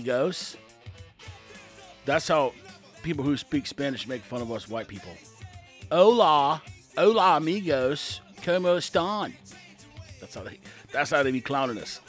[0.00, 0.56] amigos.
[2.06, 2.54] That's how
[3.02, 5.12] people who speak Spanish make fun of us white people.
[5.92, 6.62] Hola,
[6.96, 8.20] hola, amigos.
[8.42, 9.34] ¿Cómo están?
[10.18, 10.58] That's how they.
[10.90, 12.00] That's how they be clowning us.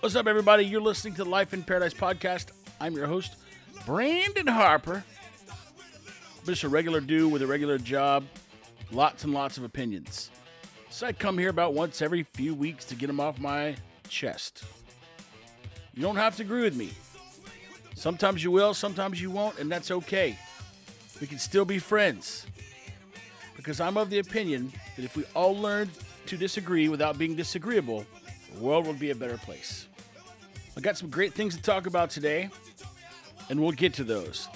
[0.00, 0.64] What's up, everybody?
[0.64, 2.46] You're listening to the Life in Paradise podcast.
[2.80, 3.36] I'm your host,
[3.86, 5.04] Brandon Harper.
[6.44, 8.24] Just a regular dude with a regular job,
[8.90, 10.30] lots and lots of opinions.
[10.90, 13.76] So I come here about once every few weeks to get them off my
[14.08, 14.64] chest.
[15.94, 16.90] You don't have to agree with me.
[17.96, 20.38] Sometimes you will, sometimes you won't, and that's okay.
[21.18, 22.46] We can still be friends.
[23.56, 25.90] Because I'm of the opinion that if we all learned
[26.26, 28.04] to disagree without being disagreeable,
[28.52, 29.88] the world would be a better place.
[30.76, 32.50] I got some great things to talk about today,
[33.48, 34.46] and we'll get to those.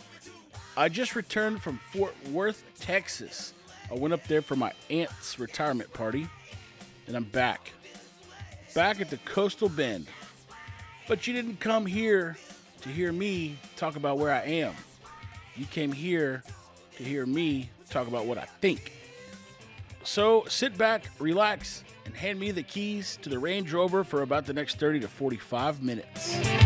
[0.77, 3.55] I just returned from Fort Worth, Texas.
[3.91, 6.29] I went up there for my aunt's retirement party,
[7.07, 7.73] and I'm back.
[8.74, 10.09] Back at the Coastal Bend.
[11.09, 12.37] But you didn't come here
[12.83, 14.75] to hear me talk about where I am.
[15.57, 16.43] You came here
[16.97, 18.93] to hear me talk about what I think.
[20.05, 24.47] So sit back, relax, and hand me the keys to the Range Rover for about
[24.47, 26.60] the next 30 to 45 minutes.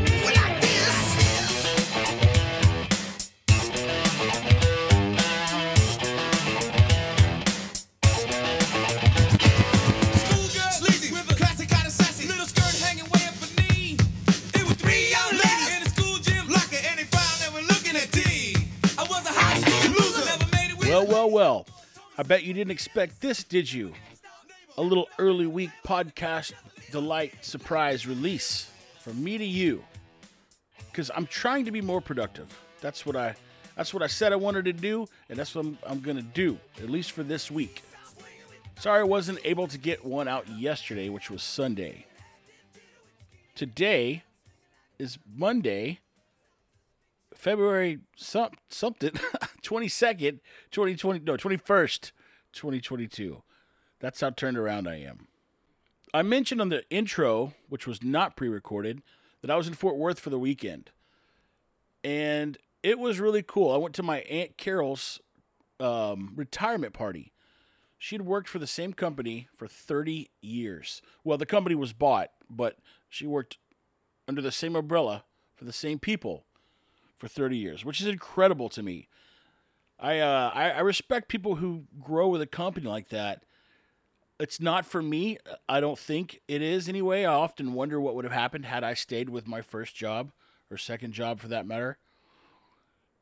[22.17, 23.93] I bet you didn't expect this, did you?
[24.79, 26.53] A little early week podcast
[26.93, 28.71] delight surprise release
[29.01, 29.83] from me to you.
[30.91, 32.47] Because I'm trying to be more productive.
[32.81, 33.35] That's what I
[33.75, 36.57] that's what I said I wanted to do, and that's what I'm, I'm gonna do,
[36.79, 37.83] at least for this week.
[38.79, 42.07] Sorry I wasn't able to get one out yesterday, which was Sunday.
[43.57, 44.23] Today
[45.01, 45.99] is Monday,
[47.45, 49.11] February some, something,
[49.63, 50.41] 22nd,
[50.71, 52.13] 2020, no, 21st,
[52.55, 53.43] 2022.
[54.01, 55.29] That's how turned around I am.
[56.15, 59.03] I mentioned on the intro, which was not pre recorded,
[59.43, 60.91] that I was in Fort Worth for the weekend.
[62.03, 63.73] And it was really cool.
[63.73, 65.21] I went to my Aunt Carol's
[65.79, 67.35] um, retirement party.
[67.99, 71.03] She had worked for the same company for 30 years.
[71.25, 72.79] Well, the company was bought, but
[73.11, 73.59] she worked
[74.27, 75.25] under the same umbrella
[75.55, 76.47] for the same people
[77.25, 79.09] for 30 years, which is incredible to me.
[79.99, 83.45] I, uh, I I respect people who grow with a company like that.
[84.39, 85.39] It's not for me.
[85.69, 87.25] I don't think it is anyway.
[87.25, 90.33] I often wonder what would have happened had I stayed with my first job
[90.71, 91.99] or second job for that matter.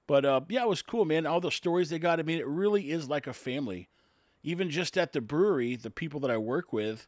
[0.09, 1.27] But uh, yeah, it was cool, man.
[1.27, 2.19] All the stories they got.
[2.19, 3.89] I mean, it really is like a family.
[4.43, 7.07] Even just at the brewery, the people that I work with,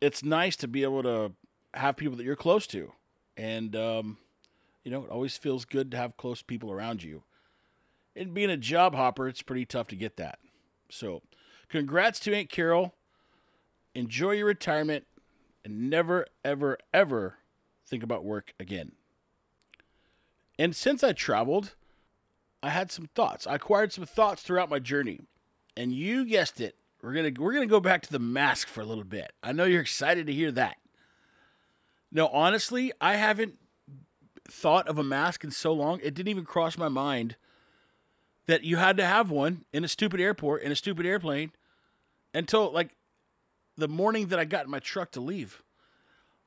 [0.00, 1.32] it's nice to be able to
[1.74, 2.92] have people that you're close to.
[3.36, 4.18] And um,
[4.84, 7.22] you know, it always feels good to have close people around you.
[8.14, 10.38] And being a job hopper, it's pretty tough to get that.
[10.90, 11.22] So,
[11.68, 12.94] congrats to Aunt Carol.
[13.94, 15.06] Enjoy your retirement
[15.64, 17.38] and never, ever, ever
[17.86, 18.92] think about work again.
[20.58, 21.74] And since I traveled,
[22.62, 23.46] I had some thoughts.
[23.46, 25.20] I acquired some thoughts throughout my journey.
[25.76, 26.76] And you guessed it.
[27.02, 29.32] We're gonna we're gonna go back to the mask for a little bit.
[29.42, 30.76] I know you're excited to hear that.
[32.12, 33.54] No, honestly, I haven't
[34.48, 37.36] thought of a mask in so long, it didn't even cross my mind
[38.46, 41.52] that you had to have one in a stupid airport, in a stupid airplane,
[42.34, 42.96] until like
[43.76, 45.62] the morning that I got in my truck to leave.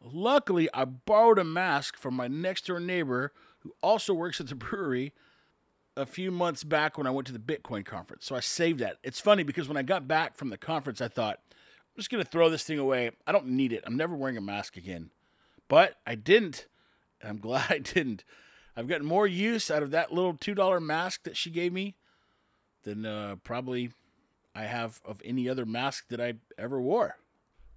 [0.01, 4.55] Luckily, I borrowed a mask from my next door neighbor who also works at the
[4.55, 5.13] brewery
[5.97, 8.25] a few months back when I went to the Bitcoin conference.
[8.25, 8.97] So I saved that.
[9.03, 12.23] It's funny because when I got back from the conference, I thought, I'm just going
[12.23, 13.11] to throw this thing away.
[13.25, 13.84] I don't need it.
[13.88, 15.09] I'm never wearing a mask again.
[15.69, 16.67] But I didn't
[17.24, 18.24] I'm glad I didn't.
[18.76, 21.96] I've gotten more use out of that little two dollar mask that she gave me
[22.84, 23.91] than uh, probably
[24.53, 27.17] I have of any other mask that I ever wore.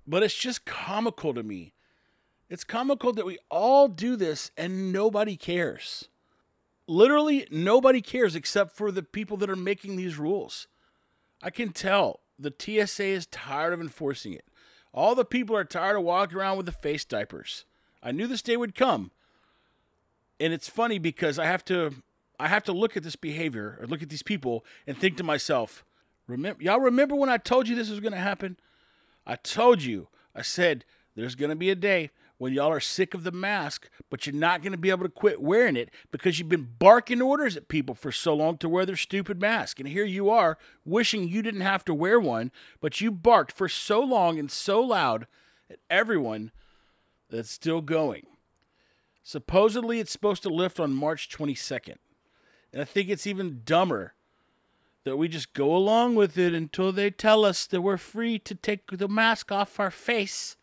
[0.07, 1.75] But it's just comical to me.
[2.49, 6.09] It's comical that we all do this and nobody cares.
[6.87, 10.67] Literally, nobody cares except for the people that are making these rules.
[11.43, 14.47] I can tell the TSA is tired of enforcing it.
[14.95, 17.67] All the people are tired of walking around with the face diapers.
[18.03, 19.11] I knew this day would come
[20.41, 21.95] and it's funny because I have to
[22.41, 25.25] I have to look at this behavior or look at these people and think to
[25.25, 25.85] myself,
[26.27, 28.57] remember y'all remember when I told you this was going to happen?
[29.27, 30.09] I told you.
[30.35, 30.85] I said
[31.17, 34.35] there's going to be a day when y'all are sick of the mask, but you're
[34.35, 37.69] not going to be able to quit wearing it because you've been barking orders at
[37.69, 39.81] people for so long to wear their stupid mask.
[39.81, 43.69] And here you are wishing you didn't have to wear one, but you barked for
[43.69, 45.27] so long and so loud
[45.69, 46.53] at everyone
[47.29, 48.27] that's still going.
[49.29, 51.97] Supposedly, it's supposed to lift on March 22nd.
[52.73, 54.15] And I think it's even dumber
[55.05, 58.55] that we just go along with it until they tell us that we're free to
[58.55, 60.57] take the mask off our face.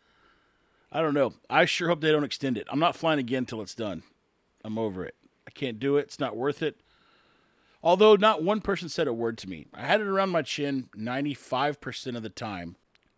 [0.92, 1.36] I don't know.
[1.48, 2.66] I sure hope they don't extend it.
[2.72, 4.02] I'm not flying again until it's done.
[4.64, 5.14] I'm over it.
[5.48, 6.06] I can't do it.
[6.08, 6.82] It's not worth it.
[7.84, 9.68] Although not one person said a word to me.
[9.76, 12.78] I had it around my chin 95% of the time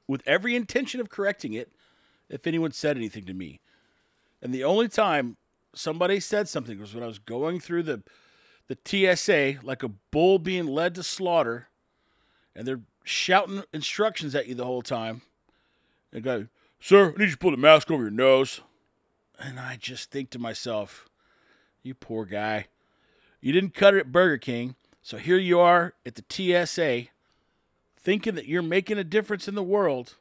[0.09, 1.71] with every intention of correcting it
[2.27, 3.61] if anyone said anything to me.
[4.42, 5.38] And the only time
[5.74, 8.04] somebody said something was when I was going through the
[8.68, 11.69] the TSA like a bull being led to slaughter,
[12.56, 15.22] and they're shouting instructions at you the whole time.
[16.12, 16.48] And go,
[16.80, 18.62] sir, I need you to pull the mask over your nose.
[19.39, 21.07] And I just think to myself,
[21.84, 22.68] you poor guy.
[23.39, 27.10] You didn't cut it at Burger King, so here you are at the TSA
[27.98, 30.16] thinking that you're making a difference in the world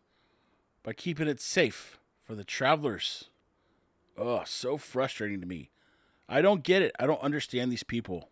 [0.82, 3.30] by keeping it safe for the travelers.
[4.18, 5.70] Oh, so frustrating to me.
[6.28, 6.92] I don't get it.
[6.98, 8.28] I don't understand these people.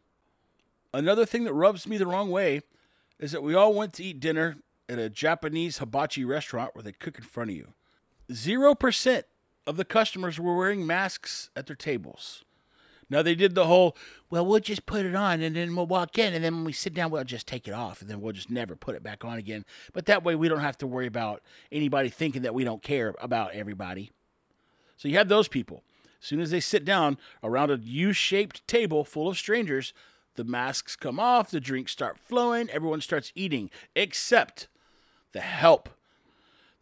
[0.93, 2.63] Another thing that rubs me the wrong way
[3.19, 4.57] is that we all went to eat dinner
[4.89, 7.73] at a Japanese hibachi restaurant where they cook in front of you.
[8.31, 9.23] 0%
[9.67, 12.45] of the customers were wearing masks at their tables.
[13.11, 13.97] Now they did the whole,
[14.31, 16.73] well, we'll just put it on and then we'll walk in and then when we
[16.73, 19.25] sit down, we'll just take it off and then we'll just never put it back
[19.25, 19.65] on again.
[19.93, 23.15] But that way we don't have to worry about anybody thinking that we don't care
[23.21, 24.11] about everybody.
[24.96, 25.82] So you have those people.
[26.20, 29.93] As soon as they sit down around a U shaped table full of strangers,
[30.37, 34.69] the masks come off, the drinks start flowing, everyone starts eating, except
[35.32, 35.88] the help.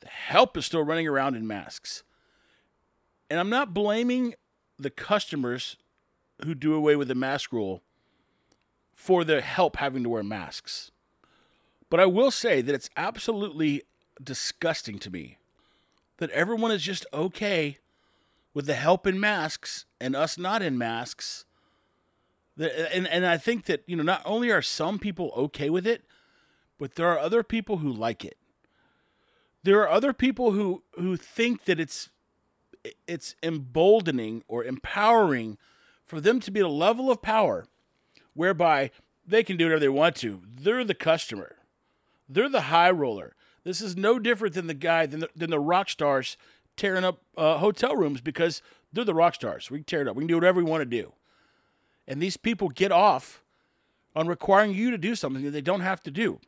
[0.01, 2.03] The help is still running around in masks.
[3.31, 4.35] And I'm not blaming
[4.79, 5.77] the customers
[6.45, 7.83] who do away with the mask rule
[8.95, 10.91] for the help having to wear masks.
[11.91, 13.83] But I will say that it's absolutely
[14.23, 15.39] disgusting to me
[16.19, 17.79] that everyone is just okay
[18.55, 21.45] with the help in masks and us not in masks.
[22.59, 26.05] And, and I think that, you know, not only are some people okay with it,
[26.79, 28.37] but there are other people who like it.
[29.63, 32.11] There are other people who, who think that it's
[33.07, 35.57] it's emboldening or empowering
[36.05, 37.67] for them to be at a level of power
[38.35, 38.91] whereby
[39.25, 40.43] they can do whatever they want to.
[40.45, 41.57] They're the customer.
[42.29, 43.37] They're the high roller.
[43.65, 46.37] This is no different than the guy than the, than the rock stars
[46.77, 49.71] tearing up uh, hotel rooms because they're the rock stars.
[49.71, 50.17] We can tear it up.
[50.17, 51.13] We can do whatever we want to do.
[52.07, 53.43] And these people get off
[54.15, 56.41] on requiring you to do something that they don't have to do.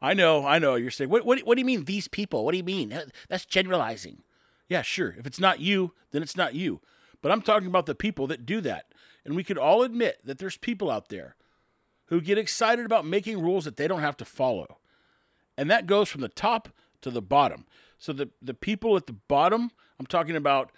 [0.00, 0.74] I know, I know.
[0.74, 2.44] You're saying, what, what, what do you mean, these people?
[2.44, 2.98] What do you mean?
[3.28, 4.22] That's generalizing.
[4.68, 5.14] Yeah, sure.
[5.18, 6.80] If it's not you, then it's not you.
[7.20, 8.86] But I'm talking about the people that do that.
[9.24, 11.36] And we could all admit that there's people out there
[12.06, 14.78] who get excited about making rules that they don't have to follow.
[15.56, 16.70] And that goes from the top
[17.02, 17.66] to the bottom.
[18.02, 19.70] So the, the people at the bottom,
[20.00, 20.72] I'm talking about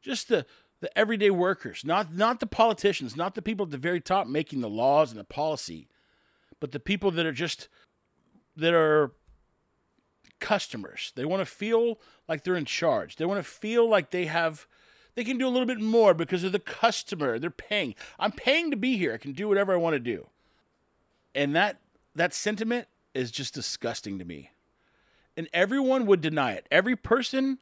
[0.00, 0.46] just the,
[0.80, 4.62] the everyday workers, not not the politicians, not the people at the very top making
[4.62, 5.88] the laws and the policy,
[6.58, 7.68] but the people that are just
[8.56, 9.12] that are
[10.38, 11.12] customers.
[11.16, 13.16] They want to feel like they're in charge.
[13.16, 14.66] They want to feel like they have
[15.16, 17.38] they can do a little bit more because of the customer.
[17.38, 17.94] They're paying.
[18.18, 19.12] I'm paying to be here.
[19.12, 20.28] I can do whatever I want to do.
[21.34, 21.82] And that
[22.14, 24.52] that sentiment is just disgusting to me.
[25.36, 26.66] And everyone would deny it.
[26.70, 27.58] Every person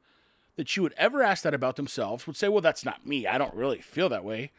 [0.57, 3.27] that you would ever ask that about themselves would say, "Well, that's not me.
[3.27, 4.51] I don't really feel that way."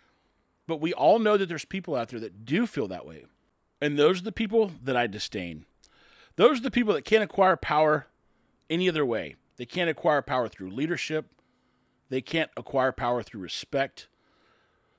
[0.68, 3.26] But we all know that there's people out there that do feel that way.
[3.82, 5.66] And those are the people that I disdain.
[6.36, 8.08] Those are the people that can't acquire power
[8.70, 9.36] any other way.
[9.58, 11.26] They can't acquire power through leadership.
[12.10, 14.08] They can't acquire power through respect.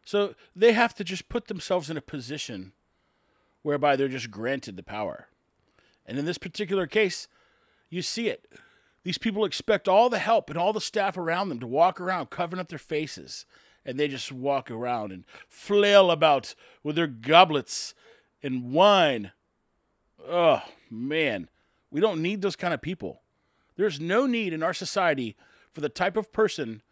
[0.05, 2.73] So they have to just put themselves in a position
[3.63, 5.29] whereby they're just granted the power.
[6.05, 7.29] And in this particular case,
[7.91, 8.47] you see it.
[9.03, 12.31] These people expect all the help and all the staff around them to walk around
[12.31, 13.45] covering up their faces.
[13.85, 17.95] And they just walk around and flail about with their goblets
[18.43, 19.33] and wine.
[20.29, 21.49] Oh, man.
[21.91, 23.23] We don't need those kind of people.
[23.77, 25.35] There's no need in our society
[25.73, 26.83] for the type of person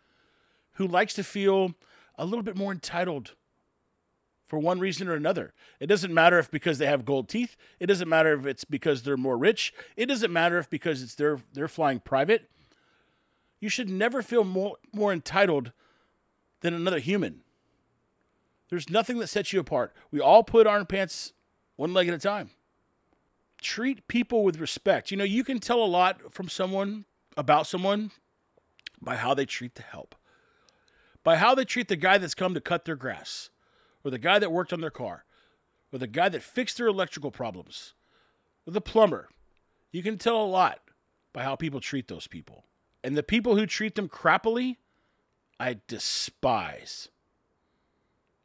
[0.72, 1.74] who likes to feel
[2.16, 3.34] a little bit more entitled
[4.48, 5.52] for one reason or another.
[5.78, 7.56] It doesn't matter if because they have gold teeth.
[7.78, 9.72] It doesn't matter if it's because they're more rich.
[9.96, 12.50] It doesn't matter if because it's they're they're flying private.
[13.60, 15.72] You should never feel more more entitled
[16.60, 17.42] than another human.
[18.70, 19.94] There's nothing that sets you apart.
[20.10, 21.32] We all put our pants
[21.76, 22.50] one leg at a time.
[23.60, 25.10] Treat people with respect.
[25.10, 27.04] You know, you can tell a lot from someone
[27.36, 28.10] about someone
[29.00, 30.14] by how they treat the help,
[31.24, 33.50] by how they treat the guy that's come to cut their grass,
[34.08, 35.24] or the guy that worked on their car,
[35.92, 37.92] or the guy that fixed their electrical problems,
[38.66, 39.28] or the plumber.
[39.92, 40.80] You can tell a lot
[41.34, 42.64] by how people treat those people.
[43.04, 44.76] And the people who treat them crappily,
[45.60, 47.10] I despise.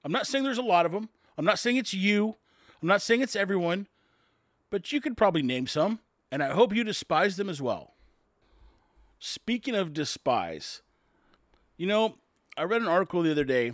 [0.04, 1.08] I'm not saying there's a lot of them.
[1.38, 2.36] I'm not saying it's you.
[2.82, 3.88] I'm not saying it's everyone.
[4.70, 7.94] But you could probably name some, and I hope you despise them as well.
[9.18, 10.82] Speaking of despise,
[11.78, 12.16] you know,
[12.58, 13.72] I read an article the other day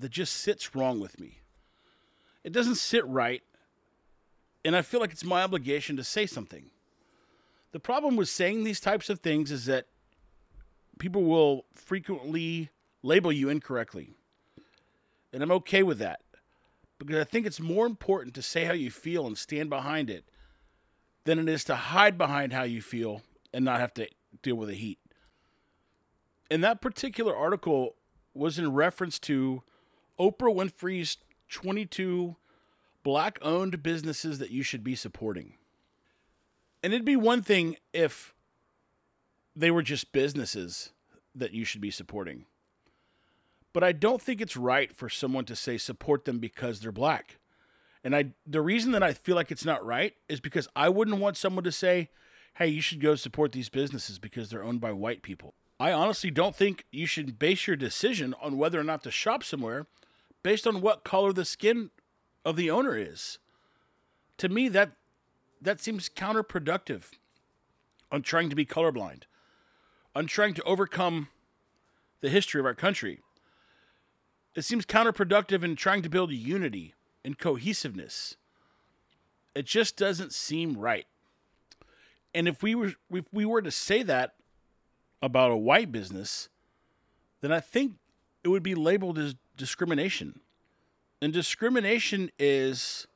[0.00, 1.38] that just sits wrong with me.
[2.42, 3.42] It doesn't sit right,
[4.64, 6.70] and I feel like it's my obligation to say something.
[7.72, 9.86] The problem with saying these types of things is that
[10.98, 12.70] people will frequently
[13.02, 14.10] label you incorrectly.
[15.32, 16.20] And I'm okay with that
[16.98, 20.24] because I think it's more important to say how you feel and stand behind it
[21.24, 24.08] than it is to hide behind how you feel and not have to
[24.42, 24.98] deal with the heat.
[26.50, 27.94] And that particular article
[28.34, 29.62] was in reference to
[30.20, 31.16] Oprah Winfrey's
[31.48, 32.36] 22
[33.02, 35.54] black owned businesses that you should be supporting.
[36.82, 38.34] And it'd be one thing if
[39.56, 40.92] they were just businesses
[41.34, 42.44] that you should be supporting.
[43.72, 47.38] But I don't think it's right for someone to say support them because they're black.
[48.02, 51.18] And I the reason that I feel like it's not right is because I wouldn't
[51.18, 52.10] want someone to say,
[52.54, 56.30] "Hey, you should go support these businesses because they're owned by white people." I honestly
[56.30, 59.86] don't think you should base your decision on whether or not to shop somewhere
[60.42, 61.90] based on what color the skin
[62.44, 63.38] of the owner is.
[64.38, 64.92] To me that
[65.60, 67.02] that seems counterproductive
[68.10, 69.24] on trying to be colorblind,
[70.14, 71.28] on trying to overcome
[72.20, 73.20] the history of our country.
[74.54, 76.94] It seems counterproductive in trying to build unity
[77.24, 78.36] and cohesiveness.
[79.54, 81.06] It just doesn't seem right.
[82.34, 84.34] And if we were if we were to say that
[85.22, 86.48] about a white business,
[87.40, 87.94] then I think
[88.42, 90.40] it would be labeled as discrimination.
[91.22, 93.06] And discrimination is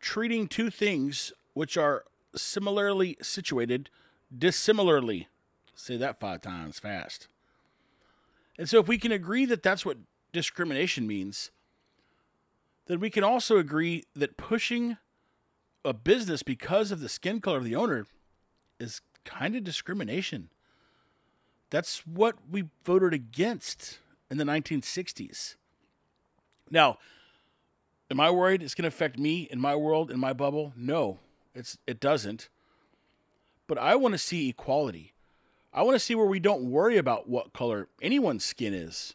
[0.00, 3.90] treating two things which are similarly situated
[4.36, 5.28] dissimilarly.
[5.74, 7.28] Say that five times fast.
[8.56, 9.98] And so, if we can agree that that's what
[10.32, 11.50] discrimination means,
[12.86, 14.96] then we can also agree that pushing
[15.84, 18.06] a business because of the skin color of the owner
[18.80, 20.50] is kind of discrimination.
[21.70, 23.98] That's what we voted against
[24.30, 25.56] in the 1960s.
[26.70, 26.98] Now,
[28.10, 30.72] am I worried it's going to affect me in my world, in my bubble?
[30.76, 31.18] No,
[31.54, 32.48] it's it doesn't.
[33.66, 35.12] But I want to see equality.
[35.72, 39.14] I want to see where we don't worry about what color anyone's skin is.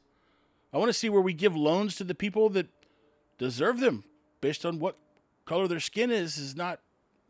[0.71, 2.67] I want to see where we give loans to the people that
[3.37, 4.03] deserve them
[4.41, 4.97] based on what
[5.45, 6.79] color their skin is is not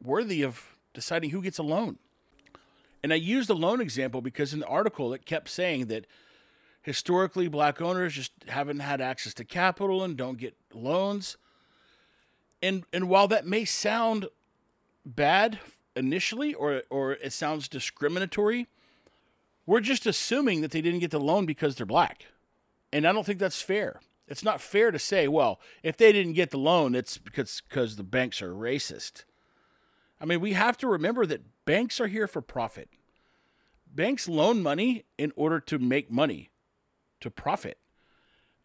[0.01, 1.97] worthy of deciding who gets a loan.
[3.01, 6.05] And I used the loan example because in the article it kept saying that
[6.83, 11.37] historically black owners just haven't had access to capital and don't get loans.
[12.61, 14.27] And and while that may sound
[15.05, 15.59] bad
[15.95, 18.67] initially or or it sounds discriminatory,
[19.65, 22.25] we're just assuming that they didn't get the loan because they're black.
[22.91, 23.99] And I don't think that's fair.
[24.27, 27.95] It's not fair to say, well, if they didn't get the loan, it's because because
[27.95, 29.23] the banks are racist.
[30.21, 32.89] I mean, we have to remember that banks are here for profit.
[33.93, 36.49] Banks loan money in order to make money,
[37.23, 37.77] to profit.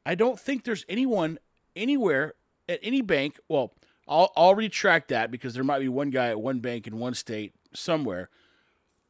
[0.04, 1.38] I don't think there's anyone
[1.74, 2.34] anywhere
[2.68, 3.38] at any bank.
[3.48, 3.72] Well,
[4.06, 7.14] I'll, I'll retract that because there might be one guy at one bank in one
[7.14, 8.30] state somewhere.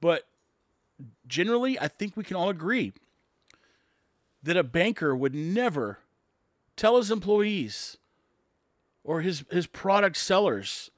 [0.00, 0.25] But
[1.26, 2.93] generally, I think we can all agree
[4.43, 5.99] that a banker would never
[6.76, 7.97] tell his employees
[9.05, 10.90] or his, his product sellers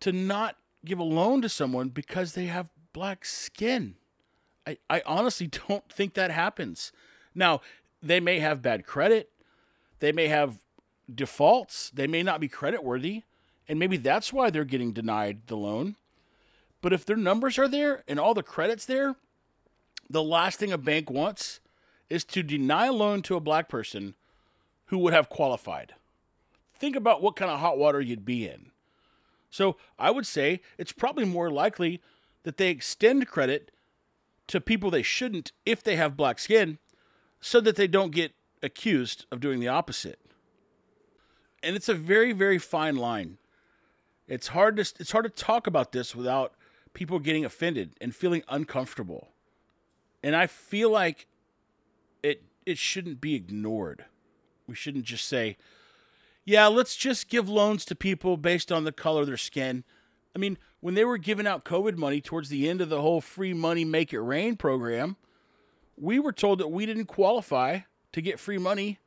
[0.00, 3.96] to not give a loan to someone because they have black skin.
[4.66, 6.92] I, I honestly don't think that happens.
[7.34, 7.60] Now,
[8.02, 9.30] they may have bad credit,
[10.00, 10.58] they may have
[11.12, 13.22] defaults, they may not be credit worthy,
[13.68, 15.96] and maybe that's why they're getting denied the loan.
[16.80, 19.16] But if their numbers are there and all the credits there,
[20.08, 21.60] the last thing a bank wants
[22.08, 24.14] is to deny a loan to a black person
[24.86, 25.94] who would have qualified.
[26.78, 28.70] Think about what kind of hot water you'd be in.
[29.50, 32.00] So I would say it's probably more likely
[32.42, 33.70] that they extend credit
[34.48, 36.78] to people they shouldn't if they have black skin
[37.40, 38.32] so that they don't get
[38.62, 40.18] accused of doing the opposite.
[41.62, 43.38] And it's a very very fine line.
[44.28, 46.54] It's hard to it's hard to talk about this without
[46.94, 49.28] people getting offended and feeling uncomfortable.
[50.22, 51.26] And I feel like
[52.22, 54.04] it it shouldn't be ignored.
[54.66, 55.56] We shouldn't just say,
[56.44, 59.84] "Yeah, let's just give loans to people based on the color of their skin."
[60.34, 63.20] I mean, when they were giving out COVID money towards the end of the whole
[63.20, 65.16] free money make it rain program,
[66.00, 67.80] we were told that we didn't qualify
[68.12, 68.98] to get free money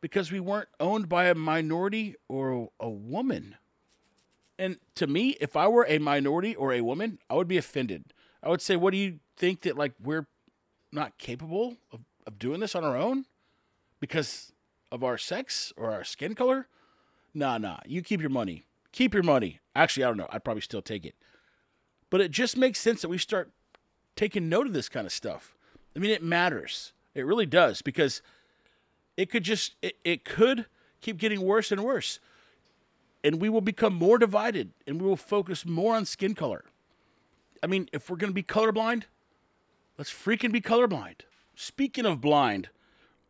[0.00, 3.56] because we weren't owned by a minority or a woman.
[4.58, 8.04] And to me, if I were a minority or a woman, I would be offended.
[8.42, 10.26] I would say, "What do you think that like we're
[10.90, 13.26] not capable of, of doing this on our own?"
[14.00, 14.52] Because
[14.90, 16.68] of our sex or our skin color,
[17.34, 17.78] nah, nah.
[17.84, 18.64] You keep your money.
[18.92, 19.60] Keep your money.
[19.74, 20.28] Actually, I don't know.
[20.30, 21.14] I'd probably still take it.
[22.10, 23.50] But it just makes sense that we start
[24.16, 25.57] taking note of this kind of stuff.
[25.98, 26.92] I mean, it matters.
[27.16, 28.22] It really does because
[29.16, 30.66] it could just it, it could
[31.00, 32.20] keep getting worse and worse.
[33.24, 36.64] And we will become more divided and we will focus more on skin color.
[37.64, 39.04] I mean, if we're going to be colorblind,
[39.98, 41.22] let's freaking be colorblind.
[41.56, 42.68] Speaking of blind,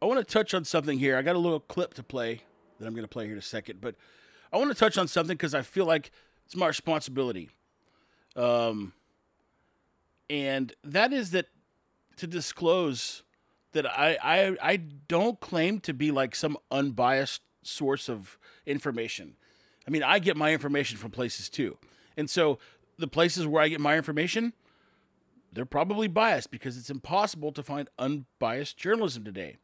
[0.03, 1.17] I want to touch on something here.
[1.17, 2.43] I got a little clip to play
[2.79, 3.95] that I'm going to play here in a second, but
[4.53, 6.11] I want to touch on something because I feel like
[6.45, 7.49] it's my responsibility.
[8.37, 8.93] Um,
[10.29, 11.47] and that is that
[12.19, 13.23] to disclose
[13.73, 19.37] that I, I I don't claim to be like some unbiased source of information.
[19.87, 21.79] I mean, I get my information from places too.
[22.17, 22.59] And so
[22.99, 24.53] the places where I get my information,
[25.53, 29.57] they're probably biased because it's impossible to find unbiased journalism today.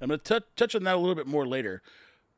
[0.00, 1.82] I'm going to touch on that a little bit more later.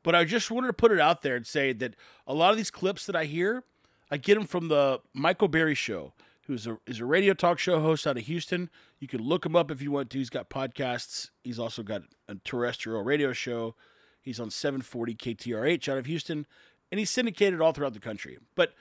[0.03, 1.95] But I just wanted to put it out there and say that
[2.25, 3.63] a lot of these clips that I hear,
[4.09, 6.13] I get them from the Michael Berry Show,
[6.47, 8.69] who's a, is a radio talk show host out of Houston.
[8.99, 10.17] You can look him up if you want to.
[10.17, 11.29] He's got podcasts.
[11.43, 13.75] He's also got a terrestrial radio show.
[14.21, 16.45] He's on 740 KTRH out of Houston,
[16.91, 18.37] and he's syndicated all throughout the country.
[18.55, 18.73] But,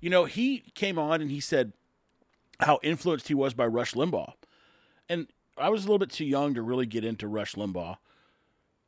[0.00, 1.72] you know, he came on and he said
[2.60, 4.32] how influenced he was by Rush Limbaugh.
[5.08, 5.26] And
[5.56, 7.96] I was a little bit too young to really get into Rush Limbaugh.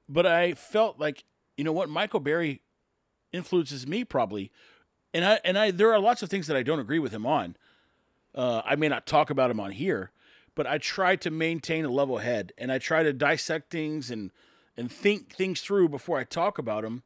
[0.09, 1.25] But I felt like,
[1.57, 2.63] you know what, Michael Berry
[3.33, 4.51] influences me probably.
[5.15, 7.27] And I and I there are lots of things that I don't agree with him
[7.27, 7.57] on.
[8.35, 10.11] Uh, I may not talk about him on here,
[10.55, 14.31] but I try to maintain a level head and I try to dissect things and
[14.75, 17.03] and think things through before I talk about them.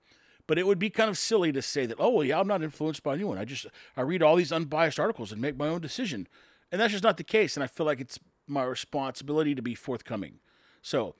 [0.47, 2.63] But it would be kind of silly to say that, oh well, yeah, I'm not
[2.63, 3.39] influenced by anyone.
[3.39, 3.67] I just
[3.97, 6.29] I read all these unbiased articles and make my own decision,
[6.71, 7.57] and that's just not the case.
[7.57, 10.39] And I feel like it's my responsibility to be forthcoming.
[10.83, 11.17] So,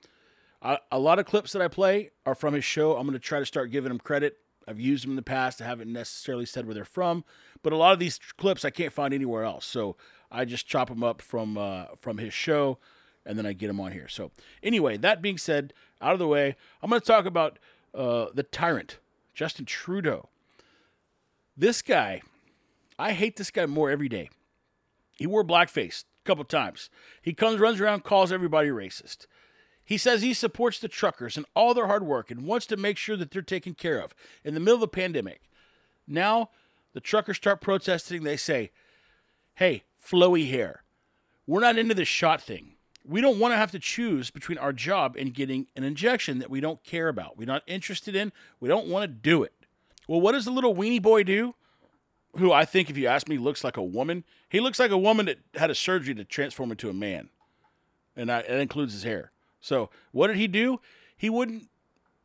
[0.61, 2.95] I, a lot of clips that I play are from his show.
[2.95, 4.37] I'm going to try to start giving him credit.
[4.67, 5.61] I've used them in the past.
[5.61, 7.23] I haven't necessarily said where they're from,
[7.63, 9.65] but a lot of these clips I can't find anywhere else.
[9.65, 9.95] So
[10.31, 12.77] I just chop them up from uh, from his show,
[13.25, 14.07] and then I get them on here.
[14.07, 17.59] So anyway, that being said, out of the way, I'm going to talk about
[17.93, 18.99] uh, the tyrant,
[19.33, 20.29] Justin Trudeau.
[21.55, 22.21] This guy,
[22.99, 24.29] I hate this guy more every day.
[25.17, 26.89] He wore blackface a couple times.
[27.21, 29.25] He comes, runs around, calls everybody racist.
[29.87, 32.97] He says he supports the truckers and all their hard work and wants to make
[32.97, 35.39] sure that they're taken care of in the middle of the pandemic.
[36.05, 36.49] Now,
[36.91, 38.23] the truckers start protesting.
[38.23, 38.71] They say,
[39.55, 40.83] hey, flowy hair,
[41.45, 42.73] we're not into this shot thing.
[43.05, 46.49] We don't want to have to choose between our job and getting an injection that
[46.49, 47.37] we don't care about.
[47.37, 48.33] We're not interested in.
[48.59, 49.53] We don't want to do it.
[50.05, 51.55] Well, what does the little weenie boy do?
[52.35, 54.25] Who I think, if you ask me, looks like a woman.
[54.49, 57.29] He looks like a woman that had a surgery to transform into a man,
[58.17, 59.31] and that includes his hair.
[59.59, 60.79] So what did he do?
[61.15, 61.69] He wouldn't.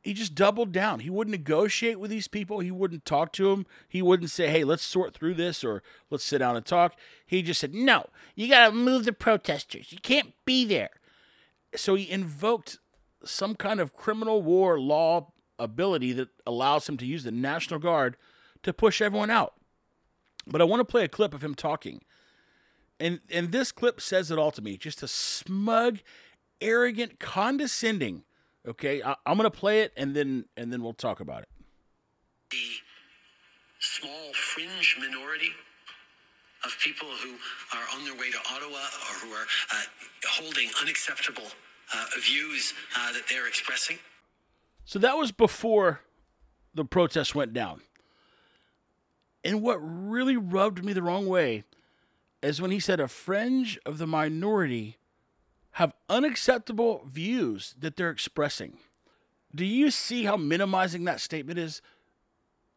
[0.03, 1.01] He just doubled down.
[1.01, 2.59] He wouldn't negotiate with these people.
[2.59, 3.67] He wouldn't talk to them.
[3.89, 7.41] He wouldn't say, "Hey, let's sort through this," or "Let's sit down and talk." He
[7.43, 9.93] just said, "No, you got to move the protesters.
[9.93, 10.91] You can't be there."
[11.77, 12.79] So he invoked
[13.25, 18.17] some kind of criminal war law ability that allows him to use the National Guard
[18.63, 19.55] to push everyone out.
[20.47, 22.03] But I want to play a clip of him talking.
[22.99, 24.77] And and this clip says it all to me.
[24.77, 26.01] Just a smug
[26.63, 28.23] arrogant, condescending.
[28.67, 31.49] Okay, I, am gonna play it and then and then we'll talk about it.
[32.51, 32.59] The
[33.81, 35.51] small fringe minority
[36.65, 37.35] of people who
[37.77, 39.83] are on their way to Ottawa or who are uh,
[40.29, 41.47] holding unacceptable
[41.93, 43.99] uh, views uh, that they're expressing.
[44.85, 46.01] So that was before
[46.75, 47.83] the protest went down.
[49.45, 51.65] And what really rubbed me the wrong way
[52.43, 54.97] is when he said a fringe of the minority
[55.73, 58.79] have unacceptable views that they're expressing.
[59.55, 61.83] Do you see how minimizing that statement is?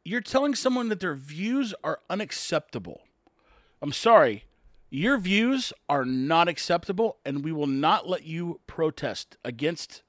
[0.04, 3.02] You're telling someone that their views are unacceptable.
[3.82, 4.46] I'm sorry,
[4.90, 10.04] your views are not acceptable, and we will not let you protest against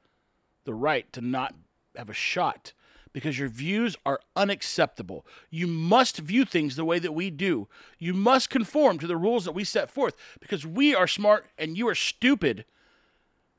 [0.64, 1.54] the right to not
[1.96, 2.72] have a shot
[3.12, 5.26] because your views are unacceptable.
[5.50, 7.66] You must view things the way that we do.
[7.98, 11.78] You must conform to the rules that we set forth because we are smart and
[11.78, 12.66] you are stupid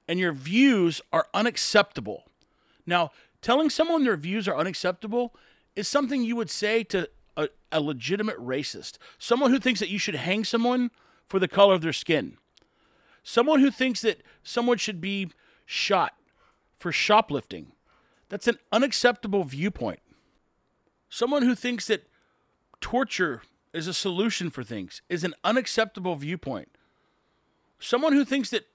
[0.08, 2.26] and your views are unacceptable.
[2.86, 5.36] Now, telling someone their views are unacceptable
[5.76, 10.00] is something you would say to a, a, legitimate racist, someone who thinks that you
[10.00, 10.90] should hang someone
[11.28, 12.38] for the color of their skin,
[13.24, 15.30] someone who thinks that someone should be
[15.66, 16.14] shot
[16.78, 17.74] for shoplifting.
[18.30, 20.00] That's an unacceptable viewpoint.
[21.10, 22.08] Someone who thinks that
[22.82, 23.44] torture
[23.74, 26.70] is a solution for things is an unacceptable viewpoint.
[27.80, 28.68] Someone who thinks that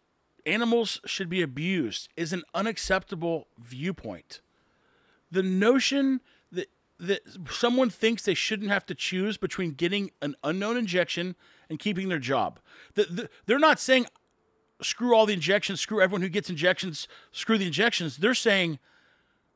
[0.47, 4.41] animals should be abused is an unacceptable viewpoint.
[5.31, 6.21] the notion
[6.53, 11.35] that that someone thinks they shouldn't have to choose between getting an unknown injection
[11.69, 12.61] and keeping their job.
[12.95, 14.07] The, the, they're not saying
[14.83, 18.19] screw all the injections, screw everyone who gets injections, screw the injections.
[18.19, 18.79] They're saying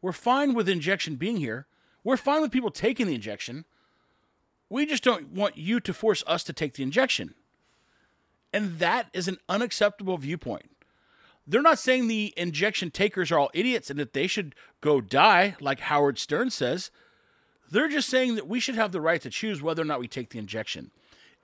[0.03, 1.67] we're fine with injection being here.
[2.03, 3.65] We're fine with people taking the injection.
[4.69, 7.35] We just don't want you to force us to take the injection.
[8.53, 10.71] And that is an unacceptable viewpoint.
[11.47, 15.57] They're not saying the injection takers are all idiots and that they should go die,
[15.61, 16.91] like Howard Stern says.
[17.71, 20.09] They're just saying that we should have the right to choose whether or not we
[20.09, 20.91] take the injection.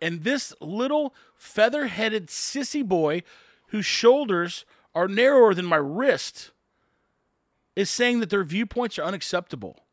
[0.00, 3.22] And this little feather headed sissy boy
[3.68, 6.50] whose shoulders are narrower than my wrist
[7.76, 9.84] is saying that their viewpoints are unacceptable.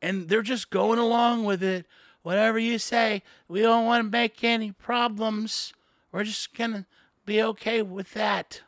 [0.00, 1.86] And they're just going along with it.
[2.22, 5.74] Whatever you say, we don't want to make any problems.
[6.10, 6.86] We're just going to
[7.26, 8.62] be okay with that.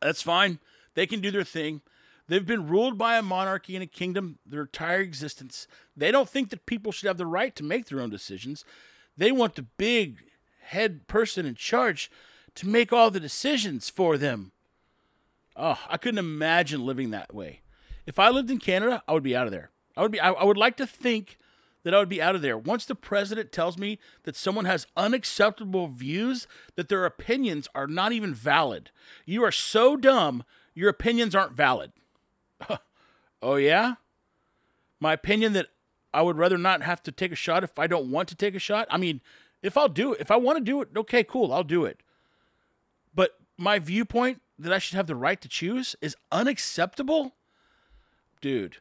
[0.00, 0.58] That's fine.
[0.94, 1.82] They can do their thing.
[2.28, 5.66] They've been ruled by a monarchy and a kingdom their entire existence.
[5.96, 8.64] They don't think that people should have the right to make their own decisions.
[9.16, 10.18] They want the big
[10.60, 12.10] head person in charge
[12.56, 14.52] to make all the decisions for them.
[15.56, 17.62] Oh, I couldn't imagine living that way.
[18.06, 19.70] If I lived in Canada, I would be out of there.
[19.96, 21.38] I would be I, I would like to think
[21.88, 22.58] that I would be out of there.
[22.58, 26.46] Once the president tells me that someone has unacceptable views,
[26.76, 28.90] that their opinions are not even valid.
[29.24, 31.92] You are so dumb, your opinions aren't valid.
[33.42, 33.94] oh, yeah?
[35.00, 35.68] My opinion that
[36.12, 38.54] I would rather not have to take a shot if I don't want to take
[38.54, 38.86] a shot?
[38.90, 39.22] I mean,
[39.62, 42.02] if I'll do it, if I want to do it, okay, cool, I'll do it.
[43.14, 47.34] But my viewpoint that I should have the right to choose is unacceptable?
[48.42, 48.76] Dude,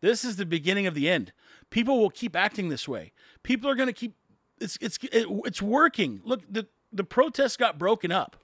[0.00, 1.32] this is the beginning of the end.
[1.70, 3.12] People will keep acting this way.
[3.42, 4.14] People are going to keep
[4.60, 6.20] it's it's it, it's working.
[6.24, 8.36] Look, the the protests got broken up.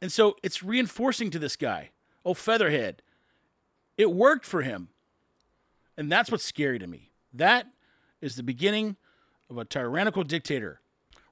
[0.00, 1.90] And so it's reinforcing to this guy,
[2.24, 3.02] oh Featherhead.
[3.96, 4.88] It worked for him.
[5.96, 7.10] And that's what's scary to me.
[7.32, 7.66] That
[8.20, 8.96] is the beginning
[9.50, 10.80] of a tyrannical dictator.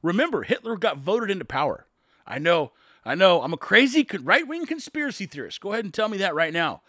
[0.02, 1.86] Remember, Hitler got voted into power.
[2.26, 2.72] I know,
[3.04, 5.60] I know, I'm a crazy right wing conspiracy theorist.
[5.60, 6.82] Go ahead and tell me that right now.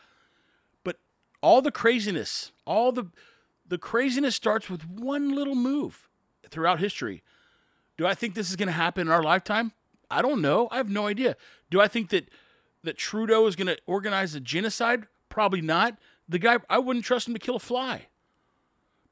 [1.42, 3.06] All the craziness, all the
[3.68, 6.10] the craziness starts with one little move
[6.50, 7.24] throughout history.
[7.98, 9.72] Do I think this is going to happen in our lifetime?
[10.10, 10.68] I don't know.
[10.72, 11.38] I have no idea.
[11.70, 12.30] Do I think that
[12.84, 15.08] that Trudeau is going to organize a genocide?
[15.30, 15.98] Probably not.
[16.28, 18.08] The guy, I wouldn't trust him to kill a fly.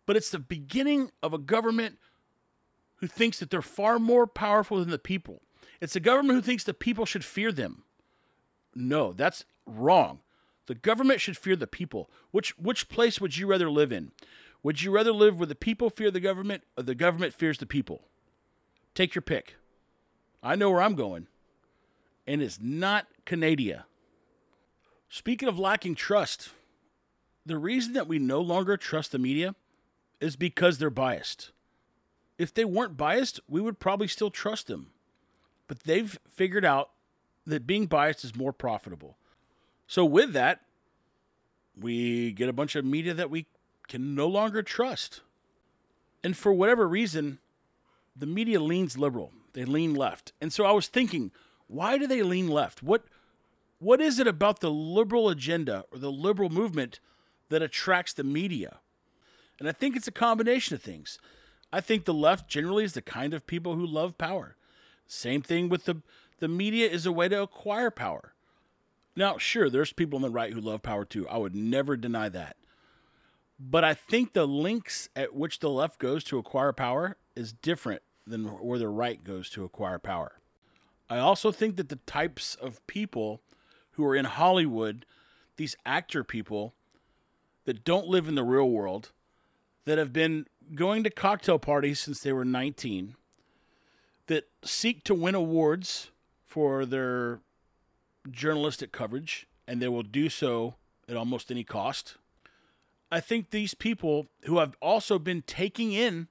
[0.06, 1.98] But it's the beginning of a government
[2.96, 5.42] who thinks that they're far more powerful than the people.
[5.80, 7.84] It's a government who thinks the people should fear them.
[8.76, 10.20] No, that's wrong.
[10.70, 12.12] The government should fear the people.
[12.30, 14.12] Which which place would you rather live in?
[14.62, 17.66] Would you rather live where the people fear the government or the government fears the
[17.66, 18.04] people?
[18.94, 19.56] Take your pick.
[20.44, 21.26] I know where I'm going.
[22.28, 23.88] And it's not Canada.
[25.10, 26.52] Speaking of lacking trust,
[27.48, 29.56] the reason that we no longer trust the media
[30.22, 31.50] is because they're biased.
[32.38, 34.92] If they weren't biased, we would probably still trust them.
[35.68, 36.92] But they've figured out
[37.48, 39.18] that being biased is more profitable.
[39.90, 40.62] So, with that,
[41.76, 43.48] we get a bunch of media that we
[43.88, 45.22] can no longer trust.
[46.24, 47.40] And for whatever reason,
[48.16, 49.32] the media leans liberal.
[49.54, 50.32] They lean left.
[50.40, 51.32] And so I was thinking,
[51.66, 52.84] why do they lean left?
[52.84, 53.06] What
[53.80, 57.00] what is it about the liberal agenda or the liberal movement
[57.50, 58.82] that attracts the media?
[59.58, 61.18] And I think it's a combination of things.
[61.74, 64.56] I think the left generally is the kind of people who love power.
[65.08, 66.04] Same thing with the
[66.38, 68.36] the media is a way to acquire power.
[69.16, 71.28] Now, sure, there's people on the right who love power too.
[71.28, 72.56] I would never deny that.
[73.60, 78.02] But I think the links at which the left goes to acquire power is different
[78.26, 80.40] than where the right goes to acquire power.
[81.10, 83.42] I also think that the types of people
[83.92, 85.06] who are in Hollywood,
[85.58, 86.74] these actor people
[87.66, 89.12] that don't live in the real world,
[89.86, 90.46] that have been
[90.76, 93.16] going to cocktail parties since they were 19,
[94.28, 96.12] that seek to win awards
[96.46, 97.40] for their
[98.30, 100.76] journalistic coverage, and they will do so
[101.08, 102.16] at almost any cost.
[103.12, 106.28] I think these people who have also been taking in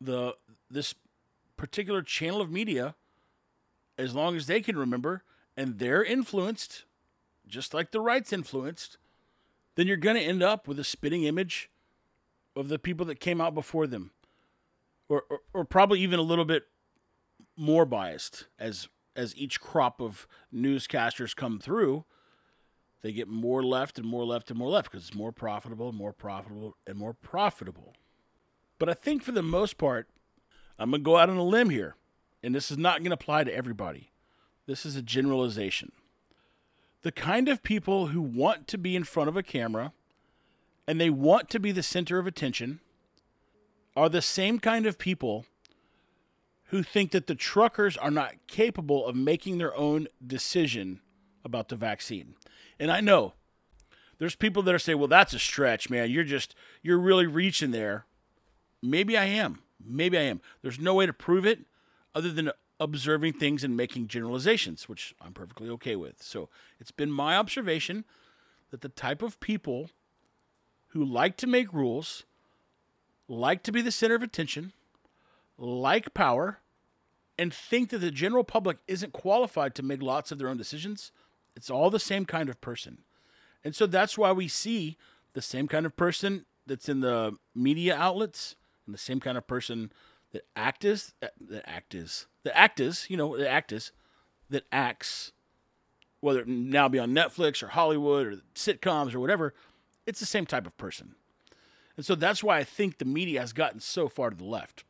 [0.00, 0.34] the
[0.70, 0.94] this
[1.56, 2.94] particular channel of media
[3.96, 5.22] as long as they can remember
[5.56, 6.84] and they're influenced
[7.46, 8.98] just like the right's influenced
[9.76, 11.70] then you're going to end up with a spitting image
[12.56, 14.10] of the people that came out before them
[15.08, 16.64] or, or, or probably even a little bit
[17.56, 22.04] more biased as as each crop of newscasters come through
[23.04, 25.98] they get more left and more left and more left because it's more profitable and
[25.98, 27.92] more profitable and more profitable.
[28.78, 30.08] But I think for the most part,
[30.78, 31.96] I'm going to go out on a limb here,
[32.42, 34.10] and this is not going to apply to everybody.
[34.66, 35.92] This is a generalization.
[37.02, 39.92] The kind of people who want to be in front of a camera
[40.88, 42.80] and they want to be the center of attention
[43.94, 45.44] are the same kind of people
[46.74, 50.98] who think that the truckers are not capable of making their own decision
[51.44, 52.34] about the vaccine.
[52.80, 53.34] And I know
[54.18, 56.10] there's people that are saying, well, that's a stretch, man.
[56.10, 58.06] You're just, you're really reaching there.
[58.82, 59.60] Maybe I am.
[59.86, 60.40] Maybe I am.
[60.62, 61.60] There's no way to prove it
[62.12, 66.24] other than observing things and making generalizations, which I'm perfectly okay with.
[66.24, 66.48] So
[66.80, 68.04] it's been my observation
[68.72, 69.90] that the type of people
[70.88, 72.24] who like to make rules,
[73.28, 74.72] like to be the center of attention,
[75.56, 76.58] like power,
[77.38, 81.12] and think that the general public isn't qualified to make lots of their own decisions,
[81.56, 82.98] it's all the same kind of person.
[83.64, 84.96] And so that's why we see
[85.32, 89.46] the same kind of person that's in the media outlets and the same kind of
[89.46, 89.92] person
[90.32, 93.92] that act is uh, that act is the act is, you know, the act is
[94.50, 95.32] that acts
[96.20, 99.54] whether it now be on Netflix or Hollywood or sitcoms or whatever,
[100.06, 101.14] it's the same type of person.
[101.96, 104.84] And so that's why I think the media has gotten so far to the left.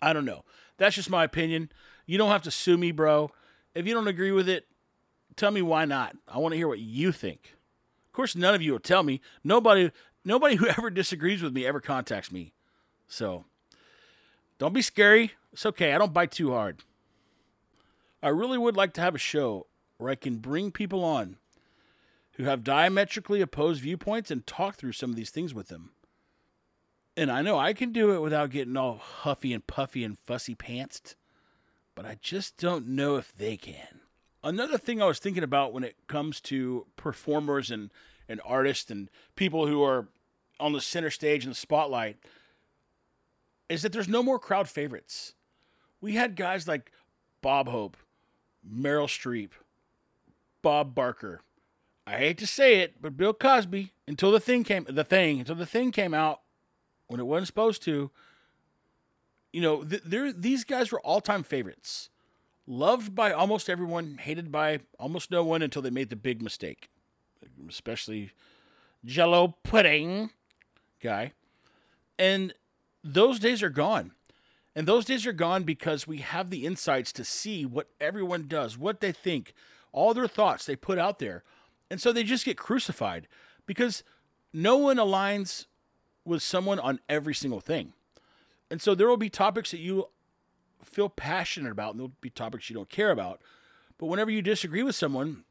[0.00, 0.44] I don't know.
[0.80, 1.70] That's just my opinion.
[2.06, 3.30] You don't have to sue me, bro.
[3.74, 4.66] If you don't agree with it,
[5.36, 6.16] tell me why not.
[6.26, 7.54] I want to hear what you think.
[8.06, 9.20] Of course, none of you will tell me.
[9.44, 9.92] Nobody
[10.24, 12.54] nobody who ever disagrees with me ever contacts me.
[13.06, 13.44] So,
[14.58, 15.32] don't be scary.
[15.52, 15.92] It's okay.
[15.92, 16.82] I don't bite too hard.
[18.22, 19.66] I really would like to have a show
[19.98, 21.36] where I can bring people on
[22.32, 25.90] who have diametrically opposed viewpoints and talk through some of these things with them.
[27.20, 30.54] And I know I can do it without getting all huffy and puffy and fussy
[30.54, 31.16] pantsed,
[31.94, 34.00] but I just don't know if they can.
[34.42, 37.90] Another thing I was thinking about when it comes to performers and,
[38.26, 40.08] and artists and people who are
[40.58, 42.16] on the center stage in the spotlight
[43.68, 45.34] is that there's no more crowd favorites.
[46.00, 46.90] We had guys like
[47.42, 47.98] Bob Hope,
[48.66, 49.50] Meryl Streep,
[50.62, 51.42] Bob Barker.
[52.06, 55.54] I hate to say it, but Bill Cosby, until the thing came the thing, until
[55.54, 56.40] the thing came out
[57.10, 58.08] when it wasn't supposed to,
[59.52, 62.08] you know, th- these guys were all-time favorites.
[62.68, 66.88] Loved by almost everyone, hated by almost no one until they made the big mistake.
[67.68, 68.30] Especially
[69.04, 70.30] Jello pudding
[71.02, 71.32] guy.
[72.16, 72.54] And
[73.02, 74.12] those days are gone.
[74.76, 78.78] And those days are gone because we have the insights to see what everyone does,
[78.78, 79.52] what they think,
[79.90, 81.42] all their thoughts they put out there.
[81.90, 83.26] And so they just get crucified
[83.66, 84.04] because
[84.52, 85.66] no one aligns
[86.24, 87.92] with someone on every single thing.
[88.70, 90.08] And so there will be topics that you
[90.82, 93.40] feel passionate about, and there'll be topics you don't care about.
[93.98, 95.44] But whenever you disagree with someone,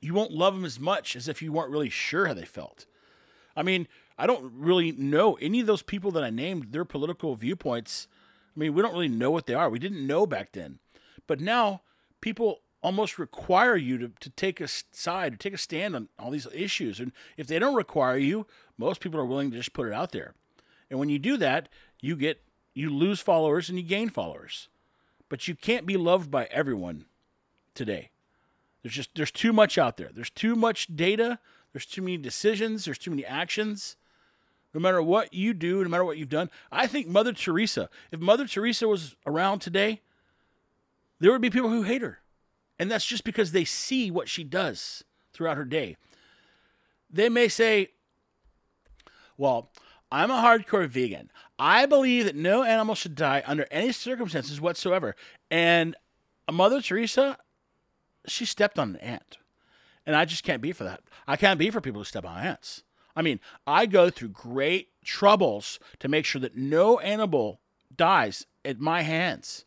[0.00, 2.86] you won't love them as much as if you weren't really sure how they felt.
[3.54, 3.86] I mean,
[4.18, 8.08] I don't really know any of those people that I named, their political viewpoints.
[8.56, 9.70] I mean, we don't really know what they are.
[9.70, 10.78] We didn't know back then.
[11.26, 11.82] But now
[12.20, 16.30] people almost require you to, to take a side, to take a stand on all
[16.30, 16.98] these issues.
[16.98, 18.46] And if they don't require you,
[18.82, 20.34] most people are willing to just put it out there.
[20.90, 21.68] And when you do that,
[22.00, 22.42] you get
[22.74, 24.68] you lose followers and you gain followers.
[25.28, 27.06] But you can't be loved by everyone
[27.74, 28.10] today.
[28.82, 30.10] There's just there's too much out there.
[30.12, 31.38] There's too much data,
[31.72, 33.96] there's too many decisions, there's too many actions.
[34.74, 38.20] No matter what you do, no matter what you've done, I think Mother Teresa, if
[38.20, 40.00] Mother Teresa was around today,
[41.20, 42.20] there would be people who hate her.
[42.78, 45.96] And that's just because they see what she does throughout her day.
[47.10, 47.90] They may say,
[49.42, 49.72] well,
[50.12, 51.28] I'm a hardcore vegan.
[51.58, 55.16] I believe that no animal should die under any circumstances whatsoever.
[55.50, 55.96] And
[56.48, 57.36] Mother Teresa,
[58.28, 59.38] she stepped on an ant.
[60.06, 61.00] And I just can't be for that.
[61.26, 62.84] I can't be for people who step on ants.
[63.16, 67.58] I mean, I go through great troubles to make sure that no animal
[67.96, 69.64] dies at my hands.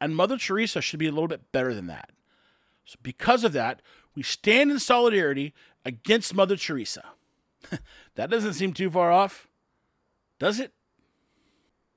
[0.00, 2.10] And Mother Teresa should be a little bit better than that.
[2.84, 3.82] So, because of that,
[4.14, 5.52] we stand in solidarity
[5.84, 7.02] against Mother Teresa.
[8.14, 9.48] that doesn't seem too far off,
[10.38, 10.72] does it?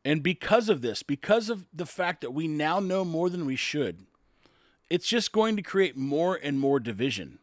[0.06, 3.56] And because of this, because of the fact that we now know more than we
[3.56, 4.06] should,
[4.90, 7.40] it's just going to create more and more division.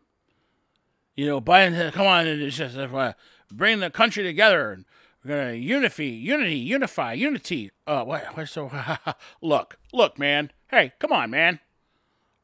[1.16, 3.12] You know, Biden, come on, it's just uh,
[3.50, 4.72] bring the country together.
[4.72, 4.85] And
[5.24, 7.70] we're gonna unify, unity, unify, unity.
[7.87, 8.24] Uh, what?
[8.37, 8.70] what so,
[9.42, 10.50] look, look, man.
[10.68, 11.61] Hey, come on, man.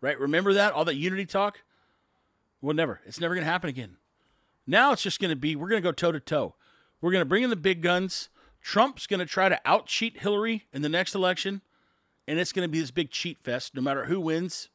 [0.01, 0.19] Right?
[0.19, 1.61] Remember that all that unity talk?
[2.61, 3.01] Well, never.
[3.07, 3.97] It's never gonna happen again.
[4.67, 5.57] Now it's just gonna be.
[5.57, 6.55] We're gonna go toe to toe.
[7.01, 8.29] We're gonna bring in the big guns.
[8.61, 11.63] Trump's gonna try to out cheat Hillary in the next election,
[12.27, 13.75] and it's gonna be this big cheat fest.
[13.75, 14.69] No matter who wins,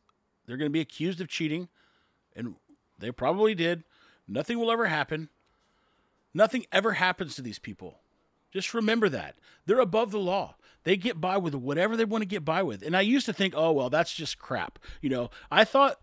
[0.46, 1.68] they're gonna be accused of cheating,
[2.36, 2.56] and
[3.00, 3.84] they probably did.
[4.28, 5.30] Nothing will ever happen.
[6.34, 8.00] Nothing ever happens to these people.
[8.52, 9.36] Just remember that.
[9.66, 10.56] They're above the law.
[10.84, 12.82] They get by with whatever they want to get by with.
[12.82, 14.80] And I used to think, oh, well, that's just crap.
[15.02, 16.00] You know, I thought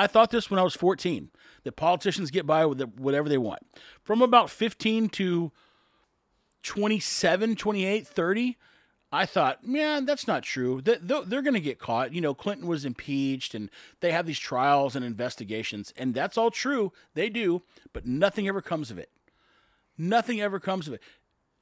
[0.00, 1.28] I thought this when I was 14
[1.64, 3.60] that politicians get by with whatever they want.
[4.02, 5.52] From about 15 to
[6.62, 8.56] 27, 28, 30,
[9.12, 10.80] I thought, man, that's not true.
[10.80, 12.14] They're going to get caught.
[12.14, 13.68] You know, Clinton was impeached and
[14.00, 16.92] they have these trials and investigations, and that's all true.
[17.12, 17.60] They do,
[17.92, 19.10] but nothing ever comes of it.
[19.98, 21.02] Nothing ever comes of it.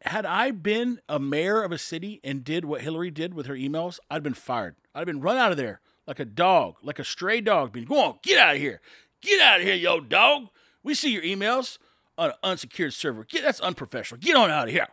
[0.02, 3.56] Had I been a mayor of a city and did what Hillary did with her
[3.56, 4.76] emails, I'd been fired.
[4.94, 7.72] I'd been run out of there like a dog, like a stray dog.
[7.72, 8.80] Being, go on, get out of here.
[9.20, 10.48] Get out of here, yo dog.
[10.82, 11.78] We see your emails
[12.16, 13.24] on an unsecured server.
[13.24, 14.18] Get that's unprofessional.
[14.20, 14.88] Get on out of here.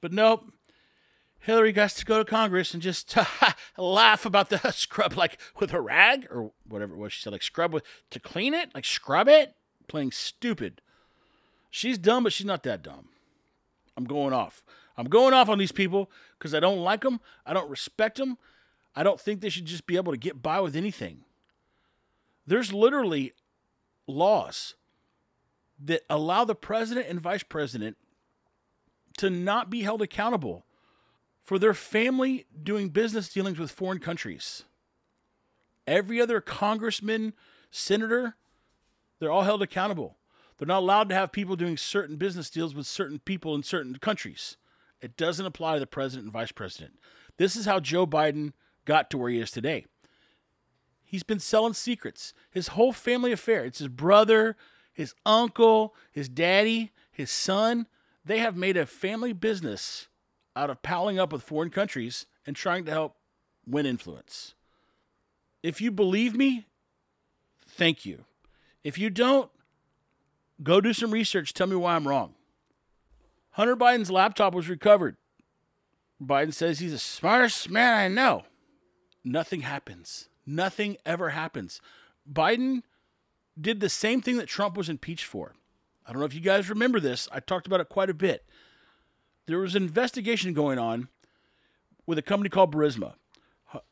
[0.00, 0.52] But nope.
[1.40, 3.16] Hillary got to go to Congress and just
[3.78, 7.12] laugh about the scrub, like with a rag or whatever it was.
[7.12, 9.54] She said, like scrub with to clean it, like scrub it.
[9.86, 10.82] Playing stupid.
[11.70, 13.08] She's dumb, but she's not that dumb.
[13.96, 14.62] I'm going off.
[14.98, 17.20] I'm going off on these people because I don't like them.
[17.46, 18.36] I don't respect them.
[18.94, 21.24] I don't think they should just be able to get by with anything.
[22.46, 23.34] There's literally
[24.06, 24.74] laws
[25.84, 27.96] that allow the president and vice president
[29.18, 30.64] to not be held accountable
[31.40, 34.64] for their family doing business dealings with foreign countries.
[35.86, 37.32] Every other congressman,
[37.70, 38.36] senator,
[39.18, 40.16] they're all held accountable.
[40.58, 43.94] They're not allowed to have people doing certain business deals with certain people in certain
[43.96, 44.56] countries.
[45.00, 46.98] It doesn't apply to the president and vice president.
[47.36, 48.52] This is how Joe Biden
[48.88, 49.84] got to where he is today.
[51.04, 52.32] He's been selling secrets.
[52.50, 53.64] His whole family affair.
[53.64, 54.56] It's his brother,
[54.94, 57.86] his uncle, his daddy, his son.
[58.24, 60.08] They have made a family business
[60.56, 63.16] out of palling up with foreign countries and trying to help
[63.66, 64.54] win influence.
[65.62, 66.66] If you believe me,
[67.68, 68.24] thank you.
[68.82, 69.50] If you don't,
[70.62, 71.52] go do some research.
[71.52, 72.34] Tell me why I'm wrong.
[73.50, 75.16] Hunter Biden's laptop was recovered.
[76.22, 78.44] Biden says he's the smartest man I know.
[79.24, 80.28] Nothing happens.
[80.46, 81.80] Nothing ever happens.
[82.30, 82.82] Biden
[83.60, 85.54] did the same thing that Trump was impeached for.
[86.06, 87.28] I don't know if you guys remember this.
[87.32, 88.44] I talked about it quite a bit.
[89.46, 91.08] There was an investigation going on
[92.06, 93.14] with a company called Burisma.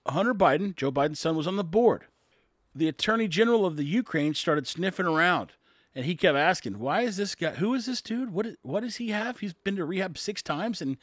[0.07, 2.05] Hunter Biden, Joe Biden's son, was on the board.
[2.75, 5.53] The attorney general of the Ukraine started sniffing around
[5.97, 7.55] and he kept asking, "Why is this guy?
[7.55, 8.31] Who is this dude?
[8.31, 9.39] What what does he have?
[9.39, 10.99] He's been to rehab six times, and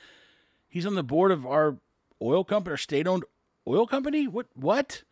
[0.69, 1.79] he's on the board of our
[2.21, 3.23] oil company, our state-owned
[3.67, 4.27] oil company.
[4.27, 5.03] What what?"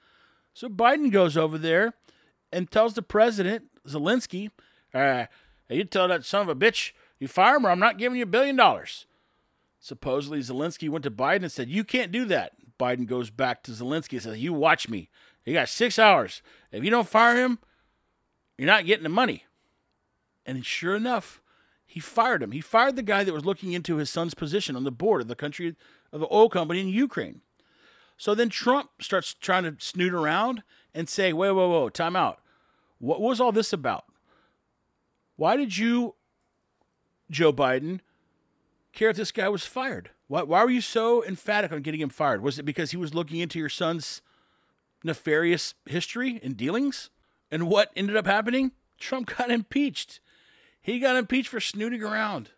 [0.54, 1.94] So Biden goes over there
[2.52, 4.52] and tells the president Zelensky,
[4.94, 5.26] uh,
[5.70, 8.24] "You tell that son of a bitch you fire him, or I'm not giving you
[8.24, 9.06] a billion dollars."
[9.80, 13.72] Supposedly Zelensky went to Biden and said, "You can't do that." Biden goes back to
[13.72, 15.10] Zelensky and says, "You watch me.
[15.46, 16.42] You got six hours.
[16.72, 17.60] If you don't fire him,
[18.58, 19.46] you're not getting the money."
[20.46, 21.42] And sure enough,
[21.86, 22.52] he fired him.
[22.52, 25.28] He fired the guy that was looking into his son's position on the board of
[25.28, 25.76] the country
[26.12, 27.42] of the oil company in Ukraine.
[28.22, 30.62] So then Trump starts trying to snoot around
[30.94, 32.40] and say, wait, whoa, whoa, time out.
[33.00, 34.06] What was all this about?
[35.38, 36.14] Why did you,
[37.32, 38.00] Joe Biden,
[38.94, 40.12] care if this guy was fired?
[40.28, 42.44] Why, why were you so emphatic on getting him fired?
[42.44, 44.22] Was it because he was looking into your son's
[45.04, 47.10] nefarious history and dealings?
[47.50, 48.74] And what ended up happening?
[49.00, 50.20] Trump got impeached.
[50.80, 52.52] He got impeached for snooting around.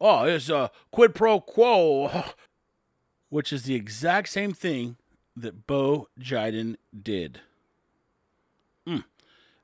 [0.00, 2.24] Oh, it's a quid pro quo,
[3.32, 4.94] which is the exact same thing
[5.34, 7.40] that Bo Biden did.
[8.86, 9.04] Mm.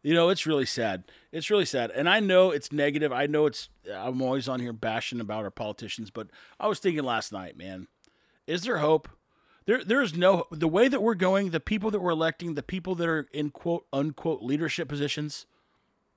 [0.02, 1.04] You know, it's really sad.
[1.33, 1.90] It's really sad.
[1.90, 3.12] And I know it's negative.
[3.12, 6.28] I know it's, I'm always on here bashing about our politicians, but
[6.59, 7.88] I was thinking last night, man,
[8.46, 9.07] is there hope?
[9.66, 12.62] There, there is no, the way that we're going, the people that we're electing, the
[12.62, 15.44] people that are in quote unquote leadership positions,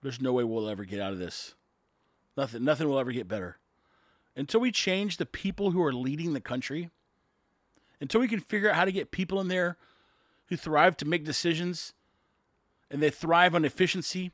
[0.01, 1.53] there's no way we'll ever get out of this.
[2.37, 3.57] Nothing, nothing will ever get better.
[4.37, 6.89] Until we change the people who are leading the country,
[8.01, 9.77] until we can figure out how to get people in there
[10.47, 11.93] who thrive to make decisions
[12.89, 14.31] and they thrive on efficiency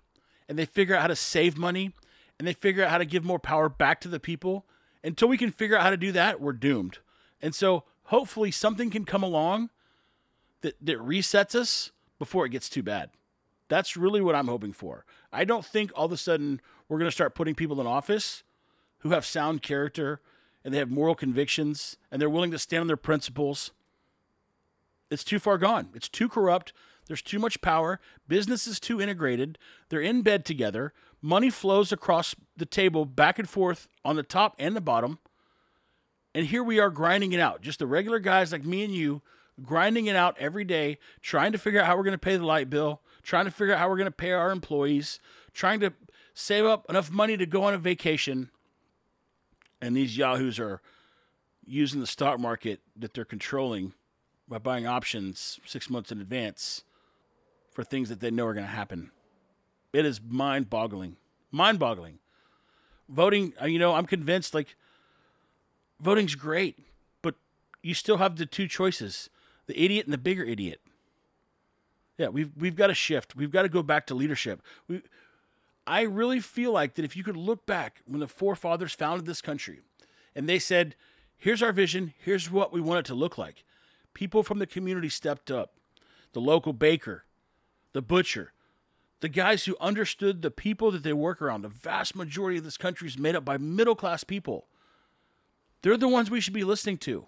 [0.50, 1.92] and they figure out how to save money
[2.40, 4.66] and they figure out how to give more power back to the people.
[5.04, 7.00] Until we can figure out how to do that, we're doomed.
[7.42, 9.70] And so hopefully something can come along
[10.62, 13.12] that, that resets us before it gets too bad.
[13.68, 15.06] That's really what I'm hoping for.
[15.32, 18.44] I don't think all of a sudden we're going to start putting people in office
[19.00, 20.22] who have sound character
[20.68, 23.72] and they have moral convictions and they're willing to stand on their principles.
[25.10, 25.88] It's too far gone.
[25.96, 26.74] It's too corrupt.
[27.08, 28.02] There's too much power.
[28.28, 29.58] Business is too integrated.
[29.88, 30.92] They're in bed together.
[31.22, 35.20] Money flows across the table back and forth on the top and the bottom.
[36.36, 37.62] And here we are grinding it out.
[37.62, 39.22] Just the regular guys like me and you
[39.64, 42.46] grinding it out every day, trying to figure out how we're going to pay the
[42.46, 45.22] light bill, trying to figure out how we're going to pay our employees,
[45.54, 45.94] trying to
[46.34, 48.50] save up enough money to go on a vacation.
[49.82, 50.82] And these yahoos are
[51.66, 53.94] using the stock market that they're controlling
[54.48, 56.84] by buying options six months in advance
[57.72, 59.12] for things that they know are going to happen.
[59.94, 61.18] It is mind boggling.
[61.52, 62.20] Mind boggling.
[63.10, 64.76] Voting, uh, you know, I'm convinced like
[66.00, 66.78] voting's great,
[67.22, 67.36] but
[67.82, 69.30] you still have the two choices
[69.68, 70.80] the idiot and the bigger idiot.
[72.18, 73.36] Yeah, we've, we've got to shift.
[73.36, 74.62] We've got to go back to leadership.
[74.88, 75.02] We,
[75.88, 79.42] I really feel like that if you could look back when the forefathers founded this
[79.42, 79.80] country
[80.36, 80.96] and they said,
[81.38, 83.64] here's our vision, here's what we want it to look like,
[84.14, 85.74] people from the community stepped up.
[86.34, 87.24] The local baker,
[87.94, 88.52] the butcher,
[89.22, 91.62] the guys who understood the people that they work around.
[91.62, 94.68] The vast majority of this country is made up by middle class people.
[95.82, 97.26] They're the ones we should be listening to.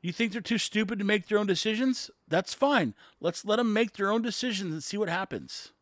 [0.00, 2.10] You think they're too stupid to make their own decisions?
[2.28, 2.94] That's fine.
[3.20, 5.72] Let's let them make their own decisions and see what happens.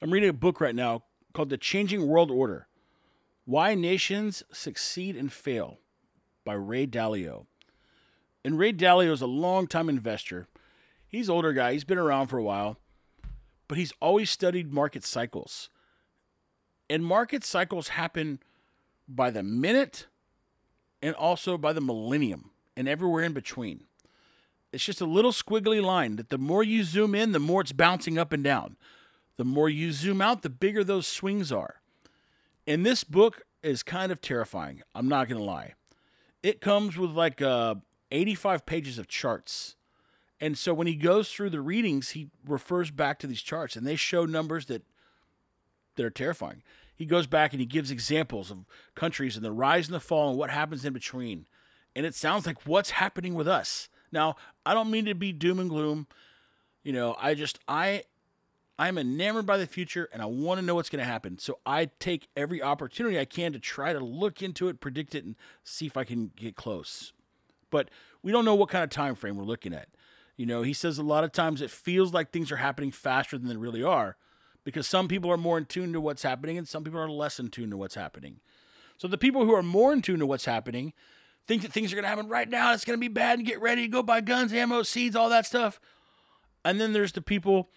[0.00, 2.68] I'm reading a book right now called The Changing World Order
[3.44, 5.80] Why Nations Succeed and Fail
[6.44, 7.46] by Ray Dalio.
[8.44, 10.46] And Ray Dalio is a longtime investor.
[11.08, 12.78] He's older guy, he's been around for a while,
[13.66, 15.68] but he's always studied market cycles.
[16.88, 18.38] And market cycles happen
[19.08, 20.06] by the minute
[21.02, 23.82] and also by the millennium and everywhere in between.
[24.72, 27.72] It's just a little squiggly line that the more you zoom in, the more it's
[27.72, 28.76] bouncing up and down.
[29.38, 31.80] The more you zoom out, the bigger those swings are.
[32.66, 34.82] And this book is kind of terrifying.
[34.94, 35.74] I'm not going to lie.
[36.42, 37.76] It comes with like uh,
[38.10, 39.76] 85 pages of charts.
[40.40, 43.86] And so when he goes through the readings, he refers back to these charts and
[43.86, 44.82] they show numbers that
[45.96, 46.62] that are terrifying.
[46.94, 48.58] He goes back and he gives examples of
[48.94, 51.46] countries and the rise and the fall and what happens in between.
[51.96, 53.88] And it sounds like what's happening with us.
[54.12, 56.06] Now, I don't mean to be doom and gloom.
[56.84, 58.04] You know, I just I
[58.78, 61.38] I'm enamored by the future and I want to know what's going to happen.
[61.38, 65.24] So I take every opportunity I can to try to look into it, predict it
[65.24, 67.12] and see if I can get close.
[67.70, 67.90] But
[68.22, 69.88] we don't know what kind of time frame we're looking at.
[70.36, 73.36] You know, he says a lot of times it feels like things are happening faster
[73.36, 74.16] than they really are
[74.62, 77.40] because some people are more in tune to what's happening and some people are less
[77.40, 78.38] in tune to what's happening.
[78.96, 80.92] So the people who are more in tune to what's happening
[81.48, 82.72] think that things are going to happen right now.
[82.72, 85.46] It's going to be bad and get ready, go buy guns, ammo, seeds, all that
[85.46, 85.80] stuff.
[86.64, 87.70] And then there's the people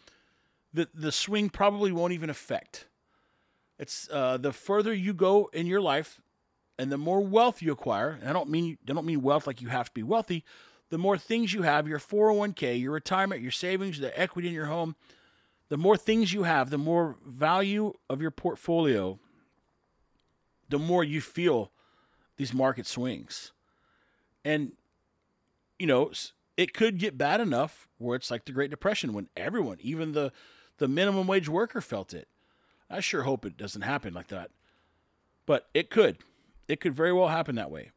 [0.74, 2.88] that the swing probably won't even affect.
[3.78, 6.22] It's uh, the further you go in your life,
[6.78, 8.17] and the more wealth you acquire.
[8.22, 10.45] And I don't mean I don't mean wealth like you have to be wealthy.
[10.89, 14.65] The more things you have, your 401k, your retirement, your savings, the equity in your
[14.65, 14.95] home,
[15.69, 19.17] the more things you have, the more value of your portfolio,
[20.67, 21.72] the more you feel
[22.36, 23.51] these market swings.
[24.43, 24.74] And
[25.80, 26.11] you know,
[26.57, 30.32] it could get bad enough where it's like the Great Depression when everyone, even the
[30.82, 32.28] the minimum wage worker felt it.
[32.90, 34.50] I sure hope it doesn't happen like that.
[35.46, 36.18] But it could.
[36.68, 37.92] It could very well happen that way.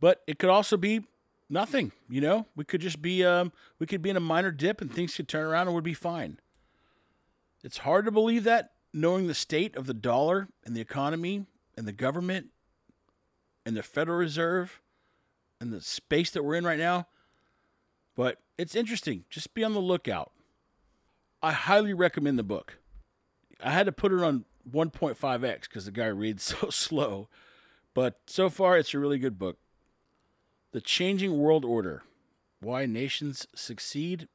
[0.00, 1.04] But it could also be
[1.50, 2.46] nothing, you know?
[2.56, 5.28] We could just be um we could be in a minor dip and things could
[5.28, 6.40] turn around and we'd be fine.
[7.62, 11.44] It's hard to believe that knowing the state of the dollar and the economy
[11.76, 12.46] and the government
[13.66, 14.80] and the Federal Reserve
[15.60, 17.08] and the space that we're in right now.
[18.14, 19.26] But it's interesting.
[19.28, 20.32] Just be on the lookout.
[21.42, 22.78] I highly recommend the book.
[23.62, 27.28] I had to put it on 1.5x because the guy reads so slow.
[27.94, 29.58] But so far, it's a really good book.
[30.72, 32.02] The Changing World Order
[32.60, 34.28] Why Nations Succeed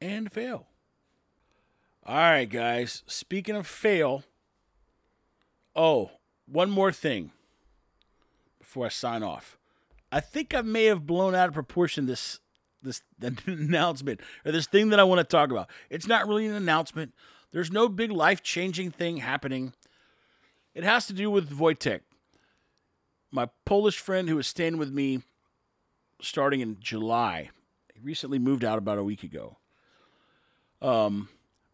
[0.00, 0.66] and Fail.
[2.04, 3.02] All right, guys.
[3.06, 4.22] Speaking of fail,
[5.74, 6.12] oh,
[6.46, 7.32] one more thing
[8.58, 9.58] before I sign off.
[10.12, 12.40] I think I may have blown out of proportion this
[12.82, 13.02] this
[13.46, 15.68] announcement or this thing that I want to talk about.
[15.90, 17.12] It's not really an announcement.
[17.52, 19.72] There's no big life changing thing happening.
[20.74, 22.00] It has to do with Wojtek,
[23.30, 25.22] my Polish friend who is staying with me
[26.20, 27.50] starting in July.
[27.94, 29.56] He recently moved out about a week ago.
[30.82, 31.28] Um,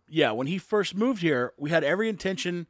[0.08, 2.66] yeah, when he first moved here, we had every intention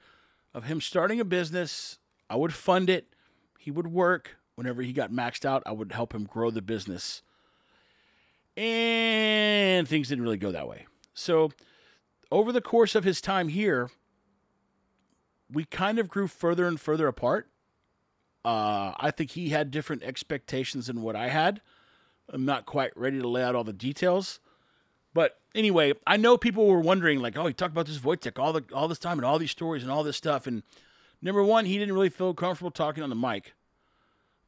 [0.55, 1.99] of him starting a business.
[2.31, 3.15] I would fund it.
[3.59, 4.37] He would work.
[4.55, 7.23] Whenever he got maxed out, I would help him grow the business.
[8.57, 10.87] And things didn't really go that way.
[11.15, 11.51] So,
[12.31, 13.91] over the course of his time here,
[15.51, 17.49] we kind of grew further and further apart.
[18.45, 21.61] Uh, I think he had different expectations than what I had.
[22.29, 24.41] I'm not quite ready to lay out all the details.
[25.15, 28.53] But anyway, I know people were wondering, like, oh, he talked about this Wojtek all
[28.53, 30.47] the all this time and all these stories and all this stuff.
[30.47, 30.63] And
[31.21, 33.53] number one, he didn't really feel comfortable talking on the mic.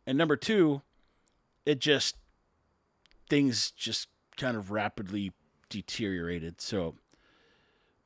[0.07, 0.82] And number two,
[1.66, 2.16] it just
[3.28, 5.32] things just kind of rapidly
[5.68, 6.60] deteriorated.
[6.60, 6.94] So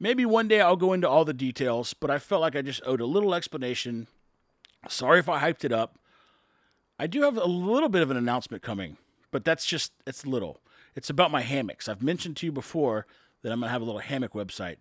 [0.01, 2.83] maybe one day I'll go into all the details, but I felt like I just
[2.85, 4.07] owed a little explanation.
[4.89, 5.99] Sorry if I hyped it up.
[6.99, 8.97] I do have a little bit of an announcement coming,
[9.31, 10.61] but that's just it's little.
[10.97, 11.89] It's about my hammocks.
[11.89, 13.07] I've mentioned to you before
[13.43, 14.77] that I'm going to have a little hammock website.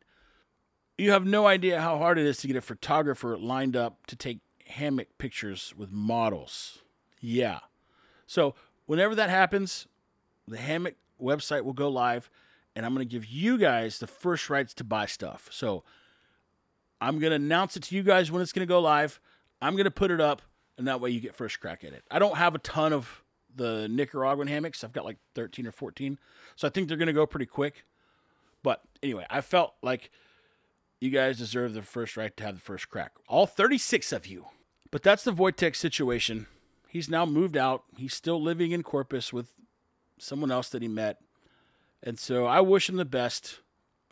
[0.98, 4.16] You have no idea how hard it is to get a photographer lined up to
[4.16, 6.80] take hammock pictures with models.
[7.20, 7.60] Yeah.
[8.26, 8.56] So,
[8.88, 9.88] whenever that happens,
[10.48, 12.30] the hammock website will go live
[12.76, 15.50] and I'm going to give you guys the first rights to buy stuff.
[15.52, 15.84] So,
[17.00, 19.20] I'm going to announce it to you guys when it's going to go live.
[19.62, 20.42] I'm going to put it up
[20.78, 22.04] and that way you get first crack at it.
[22.10, 23.24] I don't have a ton of
[23.56, 24.84] the Nicaraguan hammocks.
[24.84, 26.20] I've got like 13 or 14.
[26.56, 27.86] So I think they're going to go pretty quick.
[28.64, 30.12] But anyway, I felt like
[31.00, 33.14] you guys deserve the first right to have the first crack.
[33.28, 34.46] All 36 of you.
[34.92, 36.48] But that's the Wojtek situation.
[36.88, 37.84] He's now moved out.
[37.98, 39.54] He's still living in Corpus with
[40.18, 41.20] someone else that he met.
[42.04, 43.60] And so I wish him the best.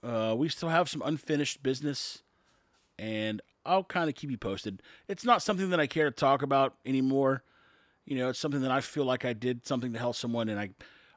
[0.03, 2.22] Uh, we still have some unfinished business,
[2.99, 4.82] and I'll kind of keep you posted.
[5.08, 7.43] It's not something that I care to talk about anymore.
[8.06, 10.60] You know, it's something that I feel like I did something to help someone, and
[10.60, 10.70] I,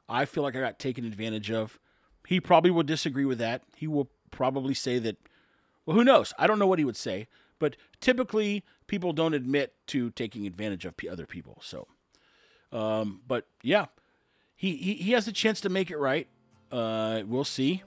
[0.07, 1.79] I feel like I got taken advantage of.
[2.27, 3.63] He probably will disagree with that.
[3.75, 5.17] He will probably say that.
[5.85, 6.33] Well, who knows?
[6.37, 7.27] I don't know what he would say,
[7.57, 11.59] but typically people don't admit to taking advantage of other people.
[11.63, 11.87] So,
[12.71, 13.85] um, but yeah,
[14.59, 16.27] he, he has a chance to make it right.
[16.69, 17.81] Uh, we'll see.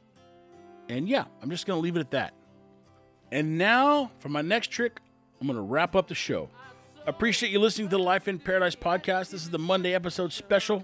[0.88, 2.32] And yeah, I'm just gonna leave it at that.
[3.30, 4.98] And now for my next trick,
[5.38, 6.48] I'm gonna wrap up the show.
[7.06, 9.30] Appreciate you listening to the Life in Paradise podcast.
[9.30, 10.82] This is the Monday episode special,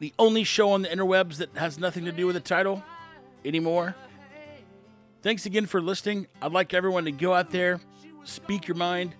[0.00, 2.82] the only show on the interwebs that has nothing to do with the title
[3.44, 3.94] anymore.
[5.22, 6.26] Thanks again for listening.
[6.42, 7.80] I'd like everyone to go out there,
[8.24, 9.14] speak your mind,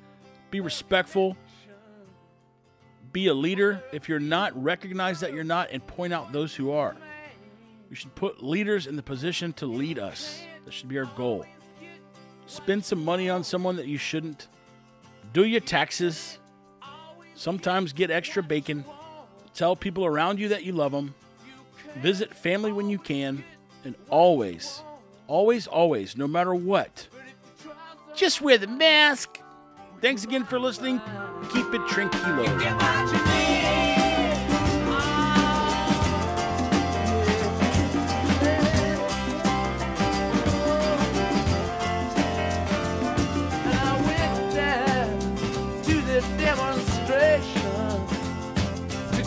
[0.51, 1.37] be respectful,
[3.13, 3.83] be a leader.
[3.93, 6.97] If you're not, recognize that you're not and point out those who are.
[7.91, 10.43] We should put leaders in the position to lead us.
[10.65, 11.45] That should be our goal.
[12.47, 14.49] Spend some money on someone that you shouldn't.
[15.33, 16.39] Do your taxes.
[17.35, 18.85] Sometimes get extra bacon.
[19.55, 21.15] Tell people around you that you love them.
[21.97, 23.45] Visit family when you can.
[23.85, 24.83] And always,
[25.27, 27.09] always, always, no matter what,
[28.15, 29.42] just wear the mask.
[30.03, 31.01] Thanks again for listening.
[31.53, 32.43] Keep it tranquilo.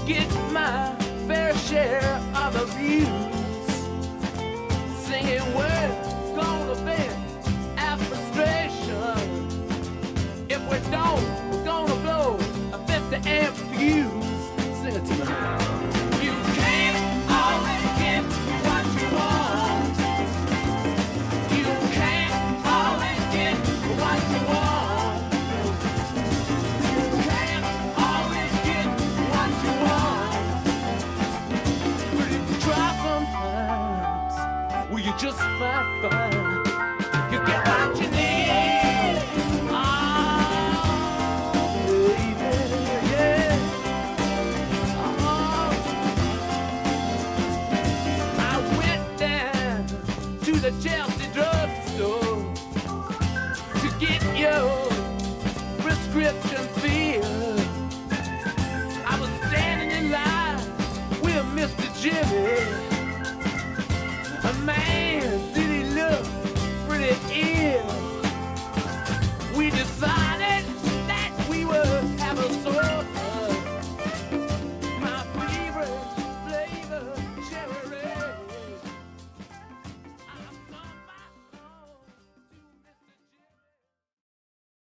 [0.05, 0.95] Get my
[1.27, 2.67] fair share of the